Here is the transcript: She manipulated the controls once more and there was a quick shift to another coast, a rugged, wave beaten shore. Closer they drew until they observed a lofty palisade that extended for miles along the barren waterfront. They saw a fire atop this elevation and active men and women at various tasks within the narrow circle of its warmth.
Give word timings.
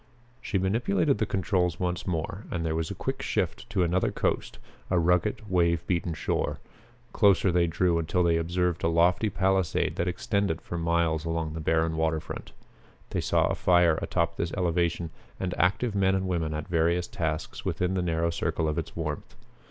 She 0.41 0.57
manipulated 0.57 1.19
the 1.19 1.27
controls 1.27 1.79
once 1.79 2.07
more 2.07 2.45
and 2.49 2.65
there 2.65 2.73
was 2.73 2.89
a 2.89 2.95
quick 2.95 3.21
shift 3.21 3.69
to 3.69 3.83
another 3.83 4.11
coast, 4.11 4.57
a 4.89 4.97
rugged, 4.97 5.47
wave 5.47 5.85
beaten 5.85 6.15
shore. 6.15 6.59
Closer 7.13 7.51
they 7.51 7.67
drew 7.67 7.99
until 7.99 8.23
they 8.23 8.37
observed 8.37 8.83
a 8.83 8.87
lofty 8.87 9.29
palisade 9.29 9.97
that 9.97 10.07
extended 10.07 10.59
for 10.59 10.75
miles 10.79 11.23
along 11.23 11.53
the 11.53 11.59
barren 11.59 11.97
waterfront. 11.97 12.51
They 13.11 13.21
saw 13.21 13.45
a 13.45 13.53
fire 13.53 13.99
atop 14.01 14.37
this 14.37 14.51
elevation 14.57 15.11
and 15.39 15.53
active 15.55 15.93
men 15.93 16.15
and 16.15 16.27
women 16.27 16.55
at 16.55 16.67
various 16.67 17.05
tasks 17.07 17.63
within 17.63 17.93
the 17.93 18.01
narrow 18.01 18.31
circle 18.31 18.67
of 18.67 18.79
its 18.79 18.95
warmth. 18.95 19.35